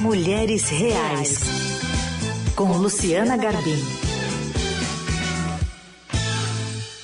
[0.00, 1.40] Mulheres Reais,
[2.56, 3.82] com Luciana Garbim.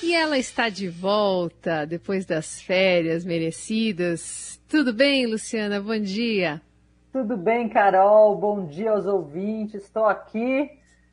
[0.01, 4.61] E ela está de volta depois das férias merecidas.
[4.69, 5.81] Tudo bem, Luciana?
[5.81, 6.61] Bom dia.
[7.11, 8.37] Tudo bem, Carol.
[8.37, 9.83] Bom dia aos ouvintes.
[9.83, 10.69] Estou aqui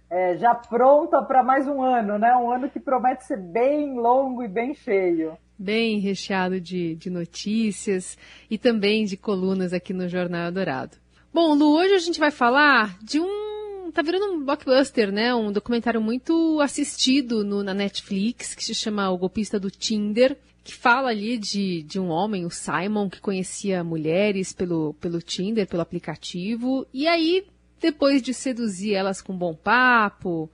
[0.08, 2.32] é, já pronta para mais um ano, né?
[2.36, 8.18] Um ano que promete ser bem longo e bem cheio bem recheado de, de notícias
[8.50, 11.01] e também de colunas aqui no Jornal Dourado.
[11.34, 13.90] Bom, Lu, hoje a gente vai falar de um.
[13.90, 15.34] Tá virando um blockbuster, né?
[15.34, 20.74] Um documentário muito assistido no, na Netflix, que se chama O Golpista do Tinder, que
[20.74, 25.80] fala ali de, de um homem, o Simon, que conhecia mulheres pelo, pelo Tinder, pelo
[25.80, 27.46] aplicativo, e aí,
[27.80, 30.50] depois de seduzir elas com bom papo,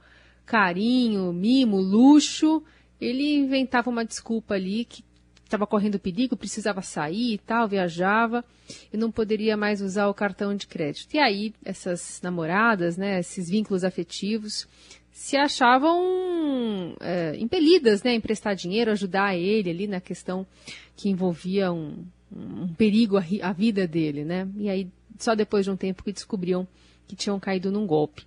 [0.47, 2.63] carinho, mimo, luxo,
[3.01, 5.03] ele inventava uma desculpa ali que
[5.49, 8.45] estava correndo perigo, precisava sair e tal, viajava
[8.93, 11.15] e não poderia mais usar o cartão de crédito.
[11.15, 14.69] E aí, essas namoradas, né, esses vínculos afetivos,
[15.11, 20.47] se achavam é, impelidas né, a emprestar dinheiro, ajudar ele ali na questão
[20.95, 24.25] que envolvia um, um perigo à, à vida dele.
[24.25, 24.47] Né?
[24.59, 24.89] E aí,
[25.19, 26.69] só depois de um tempo que descobriam
[27.07, 28.27] que tinham caído num golpe.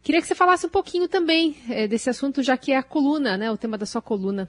[0.00, 3.36] Queria que você falasse um pouquinho também é, desse assunto, já que é a coluna,
[3.36, 4.48] né, o tema da sua coluna.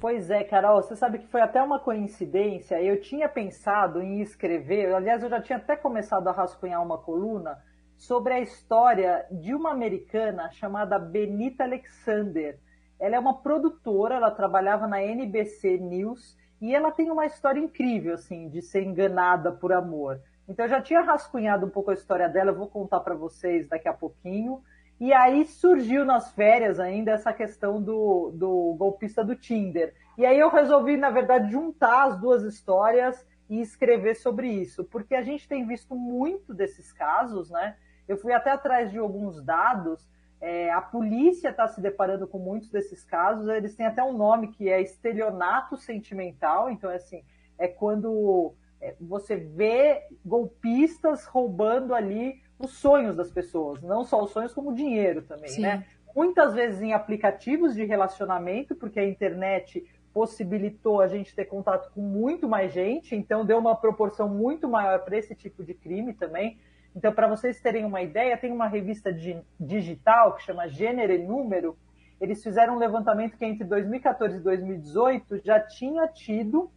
[0.00, 2.80] Pois é, Carol, você sabe que foi até uma coincidência.
[2.80, 7.58] Eu tinha pensado em escrever, aliás, eu já tinha até começado a rascunhar uma coluna
[7.96, 12.60] sobre a história de uma americana chamada Benita Alexander.
[13.00, 18.14] Ela é uma produtora, ela trabalhava na NBC News e ela tem uma história incrível,
[18.14, 20.20] assim, de ser enganada por amor.
[20.48, 23.68] Então eu já tinha rascunhado um pouco a história dela, eu vou contar para vocês
[23.68, 24.62] daqui a pouquinho.
[25.00, 29.94] E aí surgiu nas férias ainda essa questão do, do golpista do Tinder.
[30.16, 35.14] E aí eu resolvi, na verdade, juntar as duas histórias e escrever sobre isso, porque
[35.14, 37.76] a gente tem visto muito desses casos, né?
[38.08, 40.06] Eu fui até atrás de alguns dados.
[40.40, 43.48] É, a polícia está se deparando com muitos desses casos.
[43.48, 46.70] Eles têm até um nome que é estelionato sentimental.
[46.70, 47.22] Então, é assim,
[47.58, 54.30] é quando é, você vê golpistas roubando ali os sonhos das pessoas, não só os
[54.30, 55.62] sonhos, como o dinheiro também, Sim.
[55.62, 55.86] né?
[56.14, 62.00] Muitas vezes em aplicativos de relacionamento, porque a internet possibilitou a gente ter contato com
[62.00, 66.58] muito mais gente, então deu uma proporção muito maior para esse tipo de crime também.
[66.96, 69.14] Então, para vocês terem uma ideia, tem uma revista
[69.60, 71.76] digital que chama Gênero e Número.
[72.20, 76.68] Eles fizeram um levantamento que entre 2014 e 2018 já tinha tido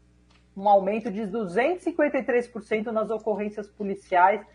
[0.56, 4.46] um aumento de 253% nas ocorrências policiais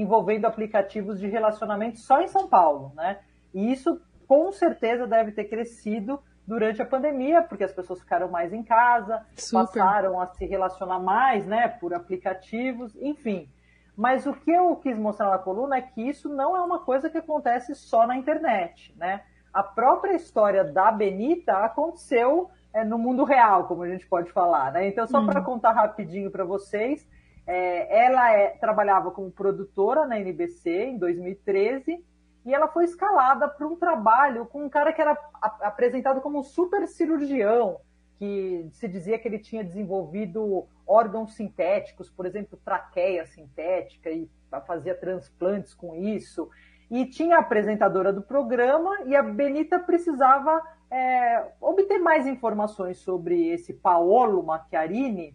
[0.00, 3.18] envolvendo aplicativos de relacionamento só em São Paulo, né?
[3.52, 8.52] E isso com certeza deve ter crescido durante a pandemia, porque as pessoas ficaram mais
[8.52, 9.66] em casa, Super.
[9.66, 13.48] passaram a se relacionar mais, né, por aplicativos, enfim.
[13.96, 17.10] Mas o que eu quis mostrar na coluna é que isso não é uma coisa
[17.10, 19.22] que acontece só na internet, né?
[19.52, 24.72] A própria história da Benita aconteceu é, no mundo real, como a gente pode falar.
[24.72, 24.88] Né?
[24.88, 25.26] Então, só hum.
[25.26, 27.06] para contar rapidinho para vocês,
[27.46, 32.04] é, ela é, trabalhava como produtora na NBC em 2013
[32.44, 35.16] e ela foi escalada para um trabalho com um cara que era
[35.60, 37.80] apresentado como um super cirurgião,
[38.18, 44.28] que se dizia que ele tinha desenvolvido órgãos sintéticos, por exemplo, traqueia sintética, e
[44.66, 46.48] fazia transplantes com isso.
[46.90, 53.48] E tinha a apresentadora do programa e a Benita precisava é, obter mais informações sobre
[53.48, 55.34] esse Paolo Macchiarini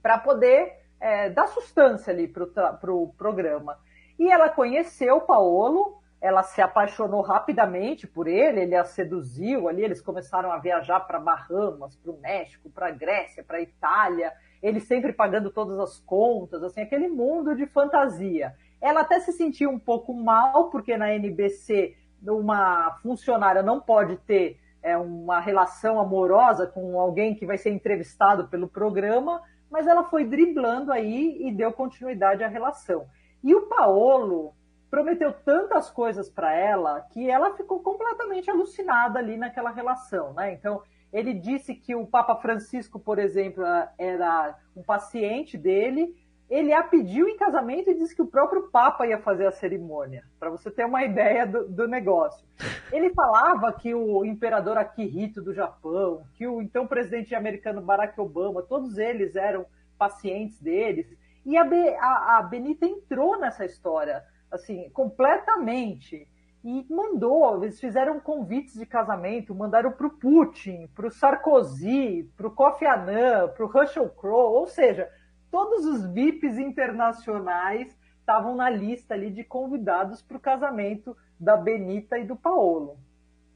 [0.00, 3.78] para poder é, dar sustância ali para o pro programa.
[4.18, 9.84] E ela conheceu o Paolo, ela se apaixonou rapidamente por ele, ele a seduziu ali,
[9.84, 14.32] eles começaram a viajar para Bahamas, para o México, para a Grécia, para a Itália,
[14.62, 18.54] ele sempre pagando todas as contas, assim, aquele mundo de fantasia.
[18.80, 21.94] Ela até se sentiu um pouco mal, porque na NBC
[22.26, 28.48] uma funcionária não pode ter é, uma relação amorosa com alguém que vai ser entrevistado
[28.48, 29.42] pelo programa,
[29.74, 33.08] mas ela foi driblando aí e deu continuidade à relação.
[33.42, 34.54] E o Paolo
[34.88, 40.52] prometeu tantas coisas para ela que ela ficou completamente alucinada ali naquela relação, né?
[40.52, 40.80] Então,
[41.12, 43.64] ele disse que o Papa Francisco, por exemplo,
[43.98, 46.14] era um paciente dele
[46.54, 50.22] ele a pediu em casamento e disse que o próprio Papa ia fazer a cerimônia,
[50.38, 52.46] para você ter uma ideia do, do, negócio.
[52.92, 58.62] Ele falava que o imperador Akihito do Japão, que o então presidente americano Barack Obama,
[58.62, 59.66] todos eles eram
[59.98, 61.12] pacientes deles.
[61.44, 66.28] E a, Be, a, a Benita entrou nessa história, assim, completamente.
[66.62, 72.46] E mandou, eles fizeram convites de casamento, mandaram para o Putin, para o Sarkozy, para
[72.46, 75.10] o Kofi Annan, para o Russell Crowe, ou seja,
[75.54, 82.18] todos os VIPs internacionais estavam na lista ali de convidados para o casamento da Benita
[82.18, 82.98] e do Paolo.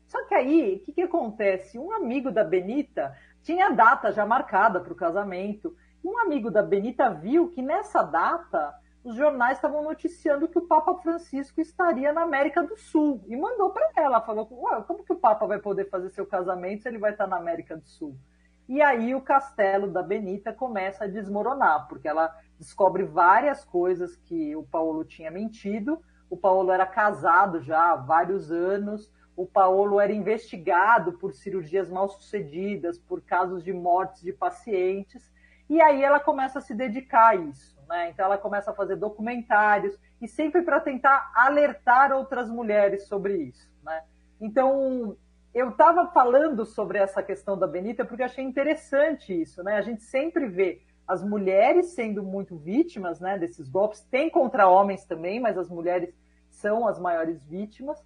[0.06, 1.76] Só que aí, o que, que acontece?
[1.76, 5.76] Um amigo da Benita tinha a data já marcada para o casamento.
[6.04, 10.94] Um amigo da Benita viu que nessa data os jornais estavam noticiando que o Papa
[11.02, 13.24] Francisco estaria na América do Sul.
[13.26, 16.88] E mandou para ela, falou, como que o Papa vai poder fazer seu casamento se
[16.88, 18.16] ele vai estar na América do Sul?
[18.68, 24.54] E aí o castelo da Benita começa a desmoronar, porque ela descobre várias coisas que
[24.54, 26.02] o Paulo tinha mentido.
[26.28, 29.10] O Paulo era casado já há vários anos.
[29.34, 35.32] O Paulo era investigado por cirurgias mal sucedidas, por casos de mortes de pacientes.
[35.70, 37.78] E aí ela começa a se dedicar a isso.
[37.88, 38.10] Né?
[38.10, 43.72] Então ela começa a fazer documentários e sempre para tentar alertar outras mulheres sobre isso.
[43.82, 44.02] Né?
[44.38, 45.16] Então
[45.54, 49.76] eu estava falando sobre essa questão da Benita porque achei interessante isso, né?
[49.76, 54.00] A gente sempre vê as mulheres sendo muito vítimas, né, desses golpes.
[54.10, 56.14] Tem contra homens também, mas as mulheres
[56.50, 57.98] são as maiores vítimas.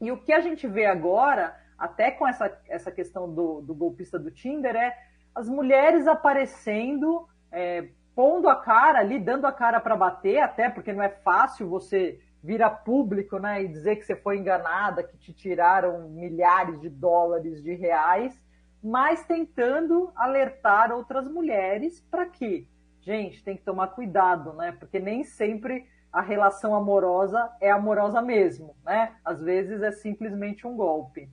[0.00, 4.18] E o que a gente vê agora, até com essa, essa questão do, do golpista
[4.18, 4.96] do Tinder, é
[5.32, 10.92] as mulheres aparecendo, é, pondo a cara ali, dando a cara para bater, até porque
[10.92, 15.32] não é fácil você vira público, né, e dizer que você foi enganada, que te
[15.32, 18.36] tiraram milhares de dólares, de reais,
[18.82, 22.66] mas tentando alertar outras mulheres para que,
[23.00, 28.76] gente, tem que tomar cuidado, né, porque nem sempre a relação amorosa é amorosa mesmo,
[28.84, 29.14] né?
[29.24, 31.26] Às vezes é simplesmente um golpe.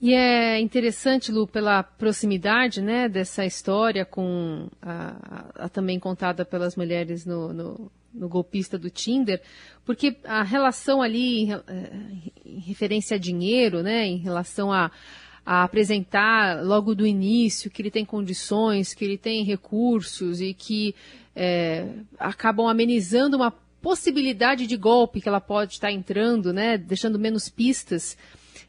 [0.00, 6.44] E é interessante, Lu, pela proximidade né, dessa história com a, a, a também contada
[6.44, 9.40] pelas mulheres no, no, no golpista do Tinder,
[9.84, 11.92] porque a relação ali em, eh,
[12.44, 14.90] em referência a dinheiro, né, em relação a,
[15.44, 20.94] a apresentar logo do início que ele tem condições, que ele tem recursos e que
[21.34, 21.88] é,
[22.18, 23.50] acabam amenizando uma
[23.80, 28.16] possibilidade de golpe que ela pode estar entrando, né, deixando menos pistas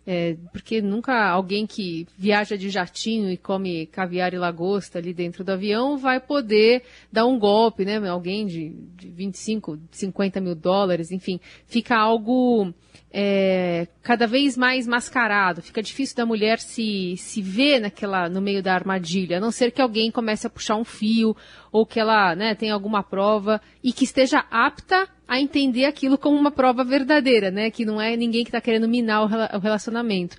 [0.05, 5.43] é, porque nunca alguém que viaja de jatinho e come caviar e lagosta ali dentro
[5.43, 7.97] do avião vai poder dar um golpe, né?
[8.09, 12.73] Alguém de, de 25, 50 mil dólares, enfim, fica algo
[13.13, 15.61] é, cada vez mais mascarado.
[15.61, 19.71] Fica difícil da mulher se, se ver naquela, no meio da armadilha, a não ser
[19.71, 21.35] que alguém comece a puxar um fio
[21.71, 26.37] ou que ela né, tenha alguma prova e que esteja apta a entender aquilo como
[26.37, 27.71] uma prova verdadeira, né?
[27.71, 30.37] Que não é ninguém que está querendo minar o relacionamento.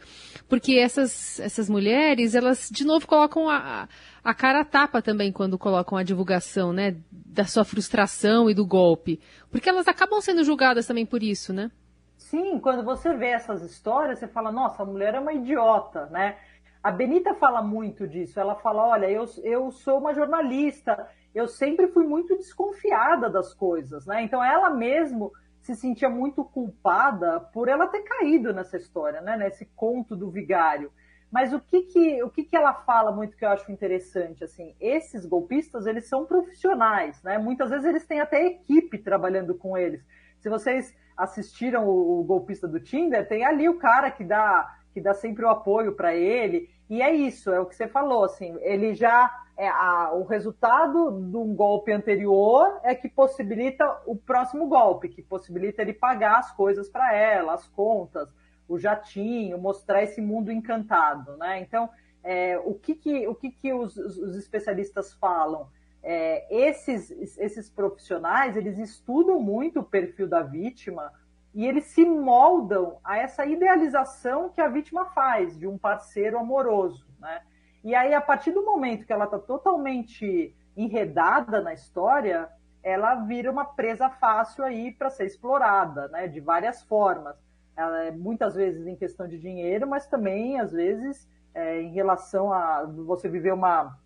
[0.49, 3.88] Porque essas, essas mulheres, elas de novo colocam a,
[4.23, 6.96] a cara a tapa também quando colocam a divulgação, né?
[7.11, 9.19] Da sua frustração e do golpe.
[9.50, 11.70] Porque elas acabam sendo julgadas também por isso, né?
[12.17, 16.37] Sim, quando você vê essas histórias, você fala, nossa, a mulher é uma idiota, né?
[16.82, 18.38] A Benita fala muito disso.
[18.38, 24.06] Ela fala, olha, eu, eu sou uma jornalista, eu sempre fui muito desconfiada das coisas,
[24.06, 24.22] né?
[24.22, 29.36] Então ela mesmo se sentia muito culpada por ela ter caído nessa história, né?
[29.36, 30.92] Nesse conto do vigário.
[31.31, 34.76] Mas o que que, o que que ela fala muito que eu acho interessante, assim,
[34.78, 37.38] esses golpistas, eles são profissionais, né?
[37.38, 40.06] Muitas vezes eles têm até equipe trabalhando com eles.
[40.38, 45.00] Se vocês assistiram o, o golpista do Tinder, tem ali o cara que dá que
[45.00, 46.70] dá sempre o apoio para ele.
[46.88, 51.11] E é isso, é o que você falou, assim, ele já é a, o resultado
[51.31, 56.53] de um golpe anterior é que possibilita o próximo golpe, que possibilita ele pagar as
[56.53, 58.29] coisas para ela, as contas,
[58.69, 61.60] o jatinho, mostrar esse mundo encantado, né?
[61.60, 61.89] Então,
[62.22, 65.69] é, o que que, o que, que os, os especialistas falam?
[66.03, 71.13] É, esses, esses profissionais, eles estudam muito o perfil da vítima,
[71.55, 77.06] e eles se moldam a essa idealização que a vítima faz de um parceiro amoroso,
[77.20, 77.43] né?
[77.84, 82.49] E aí, a partir do momento que ela está totalmente enredada na história,
[82.82, 86.27] ela vira uma presa fácil aí para ser explorada, né?
[86.27, 87.37] De várias formas.
[87.77, 92.53] Ela é muitas vezes em questão de dinheiro, mas também às vezes é, em relação
[92.53, 93.96] a você viver uma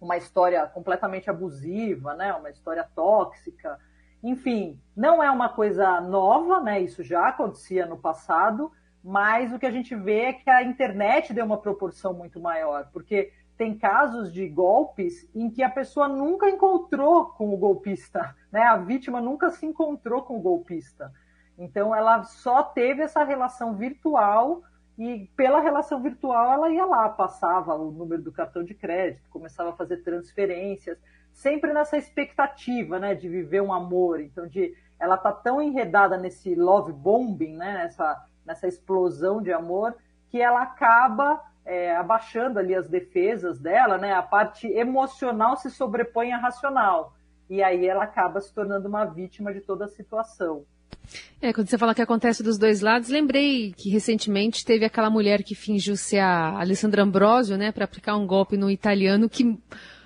[0.00, 2.32] uma história completamente abusiva, né?
[2.32, 3.78] Uma história tóxica
[4.22, 6.80] enfim, não é uma coisa nova, né?
[6.80, 8.72] Isso já acontecia no passado,
[9.02, 12.88] mas o que a gente vê é que a internet deu uma proporção muito maior,
[12.92, 18.62] porque tem casos de golpes em que a pessoa nunca encontrou com o golpista, né?
[18.62, 21.12] A vítima nunca se encontrou com o golpista.
[21.58, 24.62] Então ela só teve essa relação virtual
[24.96, 29.70] e pela relação virtual ela ia lá, passava o número do cartão de crédito, começava
[29.70, 30.98] a fazer transferências
[31.38, 34.20] sempre nessa expectativa, né, de viver um amor.
[34.20, 39.94] Então, de ela tá tão enredada nesse love bombing, né, nessa, nessa explosão de amor,
[40.28, 46.32] que ela acaba é, abaixando ali as defesas dela, né, a parte emocional se sobrepõe
[46.32, 47.14] à racional.
[47.48, 50.64] e aí ela acaba se tornando uma vítima de toda a situação.
[51.40, 55.42] É, quando você fala que acontece dos dois lados, lembrei que recentemente teve aquela mulher
[55.42, 59.56] que fingiu ser a Alessandra Ambrosio, né, para aplicar um golpe no italiano que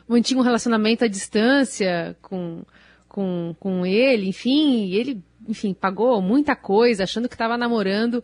[0.08, 2.62] mantinha um relacionamento à distância com,
[3.08, 8.22] com, com ele, enfim, e ele, enfim, pagou muita coisa, achando que estava namorando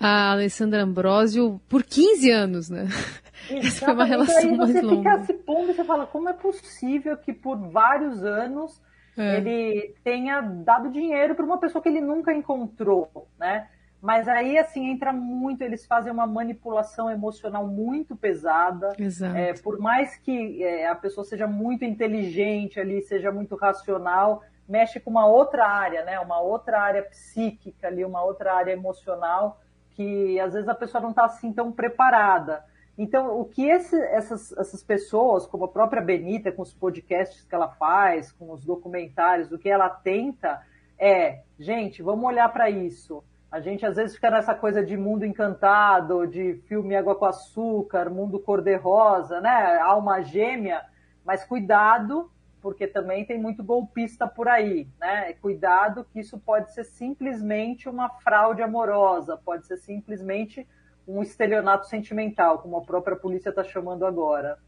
[0.00, 2.88] a Alessandra Ambrosio por 15 anos, né?
[3.50, 4.86] Essa foi uma relação mais longa.
[4.86, 8.80] Você fica se pondo e você fala, como é possível que por vários anos
[9.16, 9.38] é.
[9.38, 13.66] ele tenha dado dinheiro para uma pessoa que ele nunca encontrou, né?
[14.00, 18.92] Mas aí, assim, entra muito, eles fazem uma manipulação emocional muito pesada.
[19.36, 25.00] É, por mais que é, a pessoa seja muito inteligente ali, seja muito racional, mexe
[25.00, 26.20] com uma outra área, né?
[26.20, 31.10] Uma outra área psíquica ali, uma outra área emocional, que às vezes a pessoa não
[31.10, 32.64] está assim tão preparada.
[32.96, 37.54] Então, o que esse, essas, essas pessoas, como a própria Benita, com os podcasts que
[37.54, 40.60] ela faz, com os documentários, o que ela tenta
[40.98, 43.22] é, gente, vamos olhar para isso.
[43.50, 48.10] A gente às vezes fica nessa coisa de mundo encantado, de filme Água com Açúcar,
[48.10, 49.78] mundo cor-de-rosa, né?
[49.78, 50.84] Alma gêmea,
[51.24, 55.32] mas cuidado, porque também tem muito golpista por aí, né?
[55.34, 60.68] Cuidado que isso pode ser simplesmente uma fraude amorosa, pode ser simplesmente
[61.06, 64.58] um estelionato sentimental, como a própria polícia está chamando agora.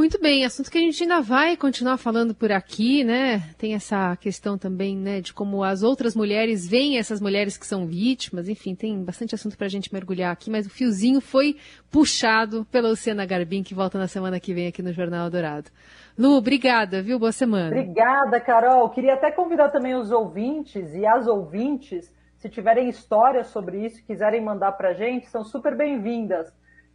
[0.00, 3.40] Muito bem, assunto que a gente ainda vai continuar falando por aqui, né?
[3.58, 7.84] Tem essa questão também, né, de como as outras mulheres veem essas mulheres que são
[7.84, 11.54] vítimas, enfim, tem bastante assunto para a gente mergulhar aqui, mas o fiozinho foi
[11.90, 15.70] puxado pela Luciana Garbim, que volta na semana que vem aqui no Jornal Dourado.
[16.18, 17.18] Lu, obrigada, viu?
[17.18, 17.66] Boa semana.
[17.66, 18.88] Obrigada, Carol.
[18.88, 24.42] Queria até convidar também os ouvintes e as ouvintes se tiverem histórias sobre isso, quiserem
[24.42, 26.50] mandar para a gente, são super bem-vindas.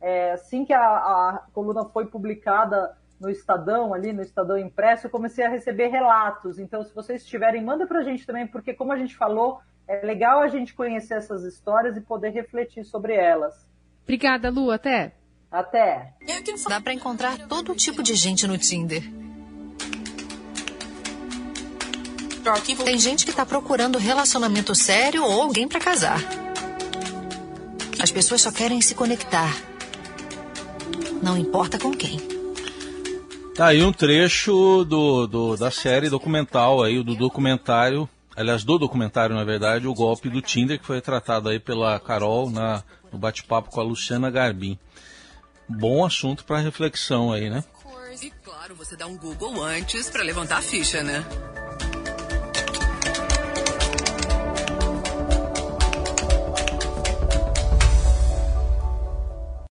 [0.06, 5.10] É, assim que a, a, coluna foi publicada no Estadão, ali no Estadão Impresso, eu
[5.10, 6.60] comecei a receber relatos.
[6.60, 10.06] Então, se vocês tiverem, manda para a gente também, porque como a gente falou, é
[10.06, 13.68] legal a gente conhecer essas histórias e poder refletir sobre elas.
[14.04, 14.70] Obrigada, Lu.
[14.70, 15.16] Até.
[15.52, 16.14] Até.
[16.70, 19.02] Dá para encontrar todo tipo de gente no Tinder.
[22.84, 26.20] Tem gente que está procurando relacionamento sério ou alguém para casar.
[28.00, 29.75] As pessoas só querem se conectar.
[31.26, 32.20] Não importa com quem.
[33.56, 39.36] Tá aí um trecho do, do, da série documental aí, do documentário, aliás, do documentário,
[39.36, 43.72] na verdade, o golpe do Tinder, que foi tratado aí pela Carol na, no bate-papo
[43.72, 44.78] com a Luciana Garbim.
[45.68, 47.64] Bom assunto para reflexão aí, né?
[48.22, 51.26] E claro, você dá um Google antes para levantar a ficha, né?